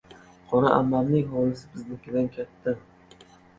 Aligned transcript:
«Qora 0.53 0.71
ammam»ning 0.77 1.29
hovlisi 1.35 1.71
biznikidan 1.75 2.33
katta. 2.41 2.77